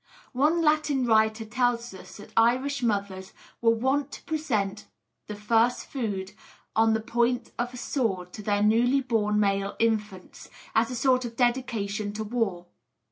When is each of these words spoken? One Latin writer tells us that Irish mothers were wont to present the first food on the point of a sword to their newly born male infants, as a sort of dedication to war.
One 0.33 0.63
Latin 0.63 1.05
writer 1.05 1.45
tells 1.45 1.93
us 1.93 2.17
that 2.17 2.33
Irish 2.35 2.81
mothers 2.81 3.33
were 3.61 3.69
wont 3.69 4.11
to 4.13 4.23
present 4.23 4.87
the 5.27 5.35
first 5.35 5.85
food 5.85 6.31
on 6.75 6.93
the 6.95 6.99
point 7.01 7.51
of 7.59 7.71
a 7.71 7.77
sword 7.77 8.33
to 8.33 8.41
their 8.41 8.63
newly 8.63 9.01
born 9.01 9.39
male 9.39 9.75
infants, 9.77 10.49
as 10.73 10.89
a 10.89 10.95
sort 10.95 11.23
of 11.23 11.35
dedication 11.35 12.13
to 12.13 12.23
war. 12.23 12.65